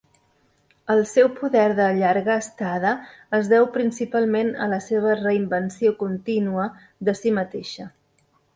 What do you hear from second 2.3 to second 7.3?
estada es deu principalment a la seva re-invenció contínua de